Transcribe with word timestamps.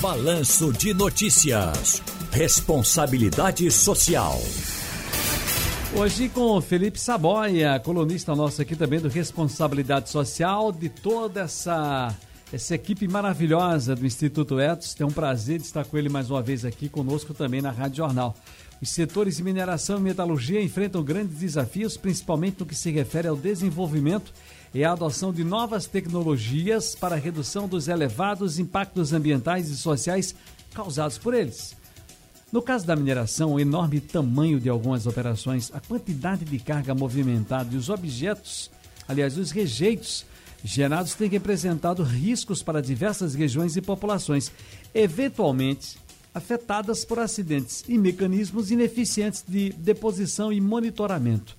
Balanço 0.00 0.72
de 0.72 0.94
Notícias. 0.94 2.00
Responsabilidade 2.30 3.68
Social. 3.68 4.38
Hoje 5.96 6.28
com 6.28 6.60
Felipe 6.60 7.00
Saboia, 7.00 7.80
colunista 7.80 8.36
nosso 8.36 8.62
aqui 8.62 8.76
também 8.76 9.00
do 9.00 9.08
Responsabilidade 9.08 10.08
Social, 10.08 10.70
de 10.70 10.88
toda 10.88 11.40
essa, 11.40 12.14
essa 12.52 12.76
equipe 12.76 13.08
maravilhosa 13.08 13.96
do 13.96 14.06
Instituto 14.06 14.60
Etos. 14.60 14.94
Tem 14.94 15.04
um 15.04 15.10
prazer 15.10 15.58
de 15.58 15.64
estar 15.64 15.84
com 15.84 15.98
ele 15.98 16.08
mais 16.08 16.30
uma 16.30 16.42
vez 16.42 16.64
aqui 16.64 16.88
conosco 16.88 17.34
também 17.34 17.60
na 17.60 17.72
Rádio 17.72 17.96
Jornal. 17.96 18.36
Os 18.80 18.90
setores 18.90 19.38
de 19.38 19.42
mineração 19.42 19.98
e 19.98 20.00
metalurgia 20.00 20.62
enfrentam 20.62 21.02
grandes 21.02 21.38
desafios, 21.38 21.96
principalmente 21.96 22.60
no 22.60 22.66
que 22.66 22.76
se 22.76 22.92
refere 22.92 23.26
ao 23.26 23.36
desenvolvimento 23.36 24.32
e 24.72 24.84
à 24.84 24.92
adoção 24.92 25.32
de 25.32 25.42
novas 25.42 25.86
tecnologias 25.86 26.94
para 26.94 27.16
a 27.16 27.18
redução 27.18 27.66
dos 27.66 27.88
elevados 27.88 28.58
impactos 28.58 29.12
ambientais 29.12 29.68
e 29.68 29.76
sociais 29.76 30.34
causados 30.72 31.18
por 31.18 31.34
eles. 31.34 31.76
No 32.52 32.62
caso 32.62 32.86
da 32.86 32.94
mineração, 32.94 33.54
o 33.54 33.60
enorme 33.60 34.00
tamanho 34.00 34.60
de 34.60 34.68
algumas 34.68 35.06
operações, 35.06 35.70
a 35.74 35.80
quantidade 35.80 36.44
de 36.44 36.58
carga 36.58 36.94
movimentada 36.94 37.74
e 37.74 37.76
os 37.76 37.90
objetos, 37.90 38.70
aliás, 39.08 39.36
os 39.36 39.50
rejeitos 39.50 40.24
gerados 40.62 41.14
têm 41.14 41.28
representado 41.28 42.02
riscos 42.02 42.62
para 42.62 42.80
diversas 42.80 43.34
regiões 43.34 43.76
e 43.76 43.82
populações. 43.82 44.52
Eventualmente, 44.94 45.98
afetadas 46.38 47.04
por 47.04 47.18
acidentes 47.18 47.84
e 47.86 47.98
mecanismos 47.98 48.70
ineficientes 48.70 49.44
de 49.46 49.70
deposição 49.70 50.52
e 50.52 50.60
monitoramento. 50.60 51.54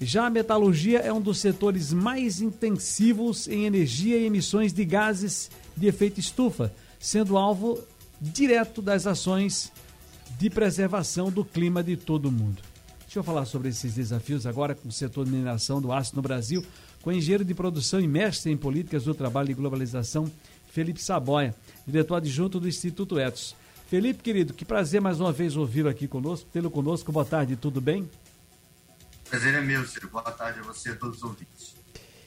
Já 0.00 0.26
a 0.26 0.30
metalurgia 0.30 1.00
é 1.00 1.12
um 1.12 1.20
dos 1.20 1.38
setores 1.38 1.92
mais 1.92 2.40
intensivos 2.40 3.46
em 3.46 3.66
energia 3.66 4.16
e 4.16 4.24
emissões 4.24 4.72
de 4.72 4.82
gases 4.84 5.50
de 5.76 5.86
efeito 5.86 6.18
estufa, 6.18 6.72
sendo 6.98 7.36
alvo 7.36 7.78
direto 8.18 8.80
das 8.80 9.06
ações 9.06 9.70
de 10.38 10.48
preservação 10.48 11.30
do 11.30 11.44
clima 11.44 11.82
de 11.82 11.96
todo 11.96 12.26
o 12.26 12.32
mundo. 12.32 12.62
Deixa 13.02 13.18
eu 13.18 13.22
falar 13.22 13.44
sobre 13.44 13.68
esses 13.68 13.94
desafios 13.94 14.46
agora 14.46 14.74
com 14.74 14.88
o 14.88 14.92
setor 14.92 15.24
de 15.24 15.32
mineração 15.32 15.82
do 15.82 15.92
aço 15.92 16.16
no 16.16 16.22
Brasil, 16.22 16.64
com 17.02 17.10
o 17.10 17.12
engenheiro 17.12 17.44
de 17.44 17.54
produção 17.54 18.00
e 18.00 18.06
mestre 18.06 18.52
em 18.52 18.56
políticas 18.56 19.04
do 19.04 19.14
trabalho 19.14 19.50
e 19.50 19.54
globalização, 19.54 20.30
Felipe 20.70 21.02
Saboia, 21.02 21.54
diretor 21.86 22.14
adjunto 22.14 22.60
do 22.60 22.68
Instituto 22.68 23.18
Etos. 23.18 23.54
Felipe, 23.90 24.22
querido, 24.22 24.54
que 24.54 24.64
prazer 24.64 25.00
mais 25.00 25.18
uma 25.18 25.32
vez 25.32 25.56
ouvi-lo 25.56 25.88
aqui 25.88 26.06
conosco, 26.06 26.48
tê-lo 26.52 26.70
conosco. 26.70 27.10
Boa 27.10 27.24
tarde, 27.24 27.56
tudo 27.56 27.80
bem? 27.80 28.08
Prazer 29.28 29.52
é 29.52 29.60
meu, 29.60 29.84
Ciro. 29.84 30.08
Boa 30.08 30.22
tarde 30.22 30.60
a 30.60 30.62
você 30.62 30.90
e 30.90 30.92
a 30.92 30.94
todos 30.94 31.16
os 31.16 31.24
ouvintes. 31.24 31.74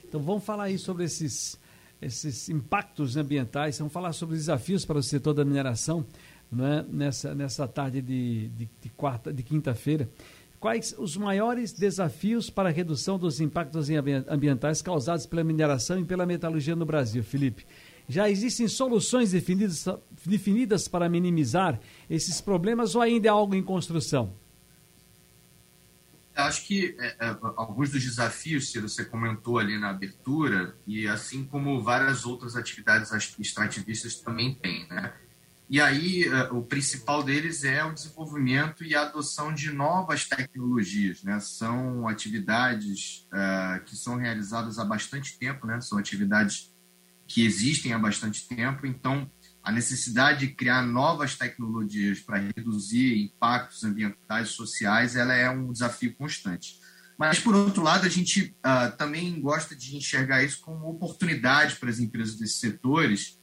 Então 0.03 0.21
vamos 0.21 0.43
falar 0.43 0.65
aí 0.65 0.77
sobre 0.77 1.05
esses, 1.05 1.57
esses 2.01 2.49
impactos 2.49 3.15
ambientais, 3.15 3.77
vamos 3.77 3.93
falar 3.93 4.11
sobre 4.11 4.35
os 4.35 4.41
desafios 4.41 4.83
para 4.83 4.97
o 4.97 5.01
setor 5.01 5.33
da 5.33 5.45
mineração 5.45 6.05
né, 6.51 6.85
nessa, 6.89 7.33
nessa 7.33 7.65
tarde 7.65 8.01
de, 8.01 8.49
de, 8.49 8.69
de 8.81 8.89
quarta, 8.89 9.31
de 9.31 9.41
quinta-feira. 9.41 10.09
Quais 10.59 10.93
os 10.97 11.15
maiores 11.15 11.71
desafios 11.71 12.49
para 12.49 12.67
a 12.67 12.71
redução 12.73 13.17
dos 13.17 13.39
impactos 13.39 13.87
ambientais 14.27 14.81
causados 14.81 15.25
pela 15.25 15.45
mineração 15.45 15.97
e 15.97 16.03
pela 16.03 16.25
metalurgia 16.25 16.75
no 16.75 16.85
Brasil, 16.85 17.23
Felipe? 17.23 17.65
Já 18.07 18.29
existem 18.29 18.67
soluções 18.67 19.31
definidas, 19.31 19.85
definidas 20.25 20.87
para 20.87 21.07
minimizar 21.07 21.79
esses 22.09 22.41
problemas 22.41 22.95
ou 22.95 23.01
ainda 23.01 23.27
é 23.27 23.31
algo 23.31 23.55
em 23.55 23.63
construção? 23.63 24.33
Acho 26.35 26.65
que 26.65 26.95
é, 26.99 27.15
é, 27.19 27.37
alguns 27.55 27.91
dos 27.91 28.03
desafios, 28.03 28.71
que 28.71 28.79
você 28.79 29.05
comentou 29.05 29.59
ali 29.59 29.77
na 29.77 29.91
abertura, 29.91 30.75
e 30.87 31.07
assim 31.07 31.45
como 31.45 31.81
várias 31.81 32.25
outras 32.25 32.55
atividades 32.55 33.11
extrativistas 33.39 34.15
também 34.15 34.55
têm, 34.55 34.87
né? 34.87 35.13
E 35.69 35.79
aí, 35.79 36.23
é, 36.23 36.51
o 36.51 36.61
principal 36.61 37.23
deles 37.23 37.63
é 37.63 37.83
o 37.83 37.93
desenvolvimento 37.93 38.83
e 38.83 38.95
a 38.95 39.03
adoção 39.03 39.53
de 39.53 39.71
novas 39.71 40.25
tecnologias, 40.27 41.23
né? 41.23 41.39
São 41.39 42.07
atividades 42.07 43.27
uh, 43.31 43.83
que 43.85 43.95
são 43.95 44.15
realizadas 44.15 44.77
há 44.77 44.85
bastante 44.85 45.37
tempo, 45.37 45.65
né? 45.67 45.79
São 45.81 45.97
atividades 45.97 46.72
que 47.27 47.45
existem 47.45 47.93
há 47.93 47.99
bastante 47.99 48.47
tempo, 48.47 48.85
então 48.85 49.29
a 49.63 49.71
necessidade 49.71 50.41
de 50.41 50.53
criar 50.53 50.85
novas 50.85 51.35
tecnologias 51.35 52.19
para 52.19 52.37
reduzir 52.37 53.17
impactos 53.17 53.83
ambientais 53.83 54.49
e 54.49 54.51
sociais, 54.51 55.15
ela 55.15 55.33
é 55.33 55.49
um 55.49 55.71
desafio 55.71 56.13
constante. 56.15 56.79
Mas, 57.17 57.39
por 57.39 57.55
outro 57.55 57.81
lado, 57.81 58.05
a 58.05 58.09
gente 58.09 58.55
uh, 58.65 58.95
também 58.97 59.39
gosta 59.39 59.75
de 59.75 59.95
enxergar 59.95 60.43
isso 60.43 60.59
como 60.61 60.89
oportunidade 60.89 61.77
para 61.77 61.89
as 61.89 61.99
empresas 61.99 62.35
desses 62.35 62.57
setores 62.57 63.39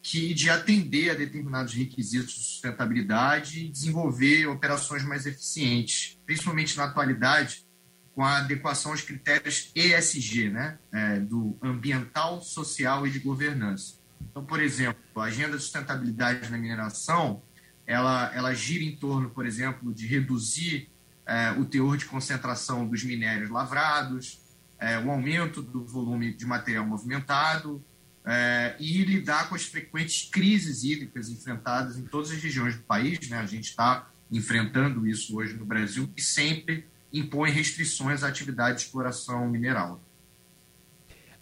que 0.00 0.34
de 0.34 0.50
atender 0.50 1.10
a 1.10 1.14
determinados 1.14 1.72
requisitos 1.72 2.34
de 2.34 2.40
sustentabilidade 2.40 3.64
e 3.64 3.68
desenvolver 3.70 4.46
operações 4.46 5.02
mais 5.02 5.24
eficientes, 5.24 6.20
principalmente 6.26 6.76
na 6.76 6.84
atualidade, 6.84 7.66
com 8.14 8.24
a 8.24 8.38
adequação 8.38 8.92
aos 8.92 9.02
critérios 9.02 9.70
ESG, 9.74 10.50
né, 10.50 10.78
é, 10.92 11.18
do 11.18 11.56
ambiental, 11.60 12.40
social 12.40 13.06
e 13.06 13.10
de 13.10 13.18
governança. 13.18 13.94
Então, 14.30 14.44
por 14.44 14.60
exemplo, 14.60 15.00
a 15.16 15.24
agenda 15.24 15.56
de 15.56 15.62
sustentabilidade 15.62 16.50
na 16.50 16.56
mineração, 16.56 17.42
ela, 17.86 18.32
ela 18.34 18.54
gira 18.54 18.84
em 18.84 18.96
torno, 18.96 19.30
por 19.30 19.44
exemplo, 19.44 19.92
de 19.92 20.06
reduzir 20.06 20.88
é, 21.26 21.52
o 21.52 21.64
teor 21.64 21.96
de 21.96 22.04
concentração 22.06 22.86
dos 22.86 23.02
minérios 23.02 23.50
lavrados, 23.50 24.40
é, 24.78 24.98
o 24.98 25.10
aumento 25.10 25.62
do 25.62 25.84
volume 25.84 26.32
de 26.32 26.46
material 26.46 26.86
movimentado 26.86 27.84
é, 28.24 28.76
e 28.78 29.02
lidar 29.04 29.48
com 29.48 29.54
as 29.54 29.64
frequentes 29.64 30.28
crises 30.30 30.84
hídricas 30.84 31.28
enfrentadas 31.28 31.98
em 31.98 32.04
todas 32.04 32.30
as 32.30 32.42
regiões 32.42 32.76
do 32.76 32.82
país. 32.82 33.28
Né? 33.28 33.38
A 33.38 33.46
gente 33.46 33.70
está 33.70 34.08
enfrentando 34.30 35.06
isso 35.06 35.36
hoje 35.36 35.54
no 35.54 35.64
Brasil 35.64 36.08
e 36.16 36.22
sempre 36.22 36.86
impõe 37.14 37.50
restrições 37.50 38.24
à 38.24 38.28
atividade 38.28 38.78
de 38.78 38.82
exploração 38.82 39.48
mineral. 39.48 40.00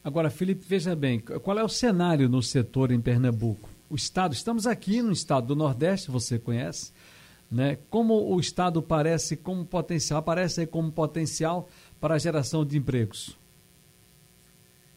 Agora, 0.05 0.31
Felipe, 0.31 0.67
veja 0.69 0.95
bem, 0.95 1.19
qual 1.19 1.59
é 1.59 1.65
o 1.65 1.69
cenário 1.69 2.29
no 2.29 2.43
setor 2.43 2.93
em 2.93 3.01
Pernambuco? 3.01 3.71
O 3.89 3.95
estado, 3.95 4.35
estamos 4.35 4.67
aqui 4.67 5.01
no 5.01 5.13
estado 5.13 5.47
do 5.47 5.57
Nordeste, 5.57 6.11
você 6.11 6.39
conhece, 6.39 6.93
né? 7.51 7.79
Como 7.89 8.15
o 8.15 8.39
estado 8.39 8.83
parece 8.83 9.37
como 9.37 9.65
potencial, 9.65 10.19
aparece 10.19 10.67
como 10.67 10.93
potencial 10.93 11.69
para 12.01 12.15
a 12.15 12.19
geração 12.19 12.65
de 12.65 12.77
empregos? 12.77 13.39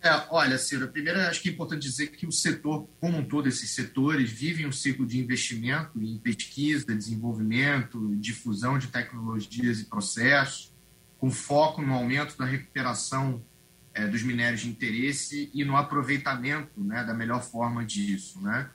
É, 0.06 0.28
olha, 0.30 0.56
Ciro, 0.60 0.88
primeiro 0.90 1.20
acho 1.22 1.42
que 1.42 1.50
é 1.50 1.52
importante 1.52 1.82
dizer 1.82 2.12
que 2.12 2.28
o 2.28 2.32
setor, 2.32 2.88
como 3.02 3.18
um 3.18 3.26
todo, 3.26 3.50
esses 3.50 3.72
setores, 3.72 4.30
vivem 4.30 4.68
um 4.68 4.72
ciclo 4.72 5.04
de 5.04 5.18
investimento 5.18 6.00
em 6.00 6.20
pesquisa, 6.20 6.96
desenvolvimento, 6.96 8.16
difusão 8.18 8.78
de 8.78 8.90
tecnologias 8.90 9.80
e 9.80 9.86
processos, 9.86 10.72
com 11.18 11.32
foco 11.32 11.82
no 11.82 11.92
aumento 11.92 12.38
da 12.38 12.46
recuperação 12.46 13.44
é, 13.96 14.06
dos 14.06 14.22
minérios 14.22 14.62
de 14.62 14.70
interesse 14.70 15.50
e 15.52 15.66
no 15.66 15.76
aproveitamento 15.76 16.80
né, 16.84 17.04
da 17.04 17.16
melhor 17.16 17.42
forma 17.42 17.84
disso. 17.84 18.40
Né? 18.44 18.70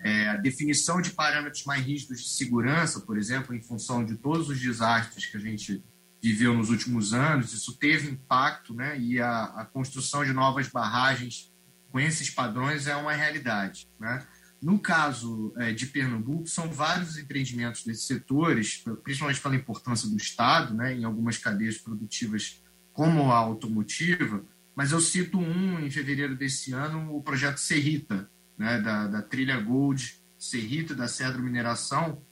É, 0.00 0.30
a 0.30 0.36
definição 0.36 1.00
de 1.00 1.10
parâmetros 1.10 1.64
mais 1.64 1.84
rígidos 1.84 2.22
de 2.22 2.28
segurança, 2.30 2.98
por 2.98 3.16
exemplo, 3.16 3.54
em 3.54 3.62
função 3.62 4.04
de 4.04 4.16
todos 4.16 4.48
os 4.48 4.60
desastres 4.60 5.26
que 5.26 5.36
a 5.36 5.40
gente 5.40 5.80
viveu 6.22 6.54
nos 6.54 6.70
últimos 6.70 7.12
anos, 7.12 7.52
isso 7.52 7.76
teve 7.76 8.08
impacto, 8.08 8.72
né? 8.72 8.98
E 8.98 9.20
a, 9.20 9.44
a 9.44 9.64
construção 9.64 10.24
de 10.24 10.32
novas 10.32 10.68
barragens 10.68 11.52
com 11.90 11.98
esses 11.98 12.30
padrões 12.30 12.86
é 12.86 12.94
uma 12.94 13.12
realidade, 13.12 13.88
né? 13.98 14.24
No 14.62 14.78
caso 14.78 15.52
é, 15.56 15.72
de 15.72 15.86
Pernambuco, 15.86 16.46
são 16.46 16.70
vários 16.70 17.18
empreendimentos 17.18 17.82
desses 17.82 18.06
setores, 18.06 18.84
principalmente 19.02 19.40
pela 19.40 19.56
importância 19.56 20.08
do 20.08 20.16
Estado, 20.16 20.72
né, 20.72 20.94
em 20.94 21.02
algumas 21.02 21.36
cadeias 21.36 21.78
produtivas, 21.78 22.62
como 22.92 23.32
a 23.32 23.38
automotiva, 23.38 24.44
mas 24.76 24.92
eu 24.92 25.00
cito 25.00 25.36
um 25.36 25.80
em 25.80 25.90
fevereiro 25.90 26.36
desse 26.36 26.72
ano, 26.72 27.12
o 27.12 27.20
projeto 27.20 27.58
Serrita, 27.58 28.30
né, 28.56 28.80
da, 28.80 29.08
da 29.08 29.20
Trilha 29.20 29.60
Gold 29.60 30.22
Serrita, 30.38 30.94
da 30.94 31.08
Cedro 31.08 31.42
Mineração, 31.42 32.22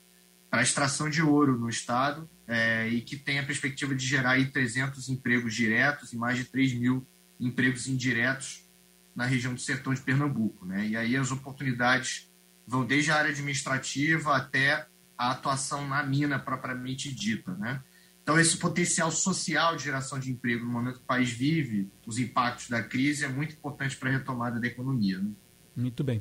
para 0.48 0.62
extração 0.62 1.10
de 1.10 1.22
ouro 1.22 1.58
no 1.58 1.68
Estado, 1.68 2.30
é, 2.50 2.88
e 2.88 3.00
que 3.00 3.16
tem 3.16 3.38
a 3.38 3.44
perspectiva 3.44 3.94
de 3.94 4.04
gerar 4.04 4.32
aí 4.32 4.46
300 4.46 5.08
empregos 5.08 5.54
diretos 5.54 6.12
e 6.12 6.16
mais 6.16 6.36
de 6.36 6.44
3 6.44 6.74
mil 6.74 7.06
empregos 7.38 7.86
indiretos 7.86 8.68
na 9.14 9.24
região 9.24 9.54
do 9.54 9.60
sertão 9.60 9.94
de 9.94 10.00
Pernambuco. 10.00 10.66
Né? 10.66 10.88
E 10.88 10.96
aí 10.96 11.16
as 11.16 11.30
oportunidades 11.30 12.28
vão 12.66 12.84
desde 12.84 13.12
a 13.12 13.16
área 13.16 13.30
administrativa 13.30 14.36
até 14.36 14.84
a 15.16 15.30
atuação 15.30 15.86
na 15.86 16.02
mina 16.02 16.40
propriamente 16.40 17.14
dita. 17.14 17.54
Né? 17.54 17.80
Então, 18.20 18.38
esse 18.38 18.56
potencial 18.56 19.12
social 19.12 19.76
de 19.76 19.84
geração 19.84 20.18
de 20.18 20.32
emprego 20.32 20.64
no 20.64 20.72
momento 20.72 20.96
que 20.96 21.04
o 21.04 21.06
país 21.06 21.30
vive, 21.30 21.88
os 22.04 22.18
impactos 22.18 22.68
da 22.68 22.82
crise, 22.82 23.24
é 23.24 23.28
muito 23.28 23.54
importante 23.54 23.96
para 23.96 24.08
a 24.08 24.12
retomada 24.12 24.58
da 24.58 24.66
economia. 24.66 25.20
Né? 25.20 25.30
Muito 25.76 26.02
bem. 26.02 26.20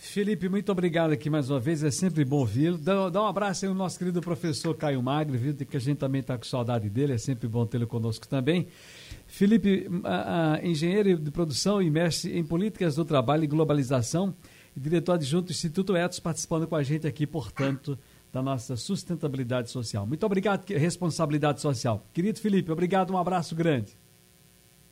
Felipe, 0.00 0.48
muito 0.48 0.70
obrigado 0.70 1.10
aqui 1.10 1.28
mais 1.28 1.50
uma 1.50 1.58
vez, 1.58 1.82
é 1.82 1.90
sempre 1.90 2.24
bom 2.24 2.44
vê-lo. 2.44 2.78
Dá, 2.78 3.10
dá, 3.10 3.20
um 3.20 3.26
abraço 3.26 3.64
aí 3.64 3.68
ao 3.68 3.74
nosso 3.74 3.98
querido 3.98 4.20
professor 4.20 4.72
Caio 4.72 5.02
Magre, 5.02 5.36
viu? 5.36 5.54
que 5.56 5.76
a 5.76 5.80
gente 5.80 5.98
também 5.98 6.20
está 6.20 6.38
com 6.38 6.44
saudade 6.44 6.88
dele, 6.88 7.14
é 7.14 7.18
sempre 7.18 7.48
bom 7.48 7.66
tê-lo 7.66 7.84
conosco 7.84 8.26
também. 8.28 8.68
Felipe, 9.26 9.90
a, 10.04 10.54
a, 10.54 10.64
engenheiro 10.64 11.18
de 11.18 11.30
produção 11.32 11.82
e 11.82 11.90
mestre 11.90 12.38
em 12.38 12.44
políticas 12.44 12.94
do 12.94 13.04
trabalho 13.04 13.42
e 13.42 13.48
globalização, 13.48 14.32
diretor 14.74 15.14
adjunto 15.14 15.46
do 15.46 15.50
Instituto 15.50 15.96
Etos, 15.96 16.20
participando 16.20 16.68
com 16.68 16.76
a 16.76 16.82
gente 16.84 17.04
aqui, 17.04 17.26
portanto, 17.26 17.98
da 18.32 18.40
nossa 18.40 18.76
sustentabilidade 18.76 19.68
social. 19.68 20.06
Muito 20.06 20.24
obrigado, 20.24 20.64
responsabilidade 20.70 21.60
social. 21.60 22.06
Querido 22.14 22.38
Felipe, 22.38 22.70
obrigado, 22.70 23.12
um 23.12 23.18
abraço 23.18 23.52
grande. 23.52 23.98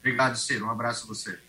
Obrigado, 0.01 0.37
Ciro, 0.37 0.67
um 0.67 0.71
abraço 0.71 1.05
a 1.05 1.07
você. 1.07 1.46